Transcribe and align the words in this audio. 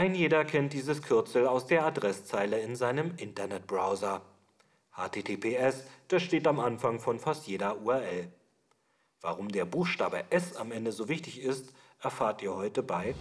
Ein 0.00 0.14
jeder 0.14 0.46
kennt 0.46 0.72
dieses 0.72 1.02
Kürzel 1.02 1.46
aus 1.46 1.66
der 1.66 1.84
Adresszeile 1.84 2.58
in 2.58 2.74
seinem 2.74 3.12
Internetbrowser. 3.18 4.22
HTTPS, 4.96 5.84
das 6.08 6.22
steht 6.22 6.46
am 6.46 6.58
Anfang 6.58 7.00
von 7.00 7.20
fast 7.20 7.46
jeder 7.46 7.82
URL. 7.82 8.32
Warum 9.20 9.50
der 9.50 9.66
Buchstabe 9.66 10.24
S 10.30 10.56
am 10.56 10.72
Ende 10.72 10.92
so 10.92 11.10
wichtig 11.10 11.42
ist, 11.42 11.74
erfahrt 12.00 12.40
ihr 12.40 12.54
heute 12.54 12.82
bei 12.82 13.14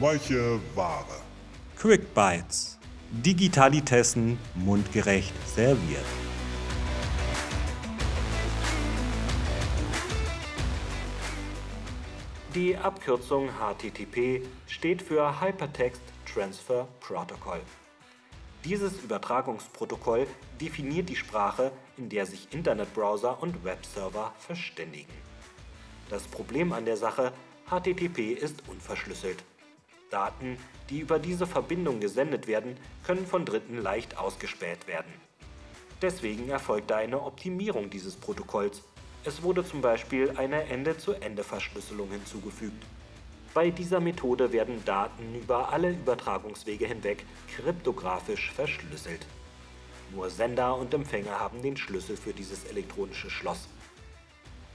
Weiche 0.00 0.58
Ware. 0.74 1.20
Quick 1.76 2.14
Bites. 2.14 2.78
Digitalitessen 3.10 4.38
mundgerecht 4.54 5.34
serviert. 5.46 6.06
Die 12.54 12.74
Abkürzung 12.74 13.50
HTTP 13.50 14.42
steht 14.66 15.02
für 15.02 15.38
Hypertext 15.38 16.00
Transfer 16.24 16.88
Protocol. 16.98 17.60
Dieses 18.64 19.02
Übertragungsprotokoll 19.02 20.26
definiert 20.58 21.10
die 21.10 21.16
Sprache, 21.16 21.70
in 21.98 22.08
der 22.08 22.24
sich 22.24 22.48
Internetbrowser 22.50 23.42
und 23.42 23.64
Webserver 23.64 24.32
verständigen. 24.38 25.12
Das 26.08 26.22
Problem 26.22 26.72
an 26.72 26.86
der 26.86 26.96
Sache, 26.96 27.34
HTTP 27.66 28.32
ist 28.32 28.66
unverschlüsselt. 28.66 29.44
Daten, 30.08 30.56
die 30.88 31.00
über 31.00 31.18
diese 31.18 31.46
Verbindung 31.46 32.00
gesendet 32.00 32.46
werden, 32.46 32.78
können 33.04 33.26
von 33.26 33.44
Dritten 33.44 33.76
leicht 33.76 34.16
ausgespäht 34.16 34.86
werden. 34.86 35.12
Deswegen 36.00 36.48
erfolgte 36.48 36.96
eine 36.96 37.20
Optimierung 37.20 37.90
dieses 37.90 38.16
Protokolls 38.16 38.82
es 39.28 39.42
wurde 39.42 39.62
zum 39.62 39.82
Beispiel 39.82 40.32
eine 40.36 40.64
Ende-zu-Ende-Verschlüsselung 40.64 42.10
hinzugefügt. 42.10 42.82
Bei 43.52 43.70
dieser 43.70 44.00
Methode 44.00 44.52
werden 44.52 44.82
Daten 44.86 45.34
über 45.34 45.70
alle 45.70 45.90
Übertragungswege 45.90 46.86
hinweg 46.86 47.26
kryptografisch 47.54 48.50
verschlüsselt. 48.50 49.26
Nur 50.14 50.30
Sender 50.30 50.74
und 50.76 50.94
Empfänger 50.94 51.38
haben 51.38 51.60
den 51.60 51.76
Schlüssel 51.76 52.16
für 52.16 52.32
dieses 52.32 52.64
elektronische 52.64 53.28
Schloss. 53.28 53.68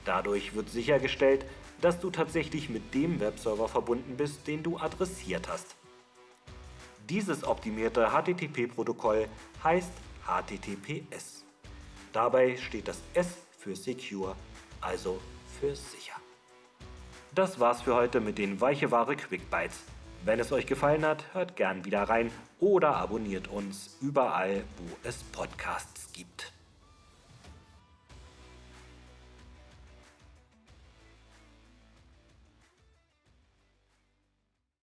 Dadurch 0.05 0.53
wird 0.53 0.69
sichergestellt, 0.69 1.45
dass 1.81 1.99
du 1.99 2.11
tatsächlich 2.11 2.69
mit 2.69 2.93
dem 2.93 3.19
Webserver 3.19 3.67
verbunden 3.67 4.17
bist, 4.17 4.45
den 4.45 4.61
du 4.61 4.77
adressiert 4.77 5.47
hast. 5.47 5.75
Dieses 7.09 7.43
optimierte 7.43 8.11
HTTP-Protokoll 8.11 9.27
heißt 9.63 9.91
HTTPS. 10.27 11.43
Dabei 12.11 12.55
steht 12.57 12.87
das 12.87 13.01
S 13.15 13.37
für 13.63 13.75
secure, 13.75 14.35
also 14.83 15.19
für 15.59 15.75
sicher. 15.75 16.13
Das 17.33 17.59
war's 17.59 17.81
für 17.81 17.95
heute 17.95 18.19
mit 18.19 18.37
den 18.37 18.61
Weiche 18.61 18.91
Ware 18.91 19.15
Quick 19.15 19.49
Bites. 19.49 19.83
Wenn 20.25 20.39
es 20.39 20.51
euch 20.51 20.67
gefallen 20.67 21.05
hat, 21.05 21.33
hört 21.33 21.55
gern 21.55 21.83
wieder 21.83 22.03
rein 22.03 22.31
oder 22.59 22.95
abonniert 22.95 23.47
uns 23.47 23.97
überall, 24.01 24.63
wo 24.77 25.07
es 25.07 25.23
Podcasts 25.23 26.13
gibt. 26.13 26.53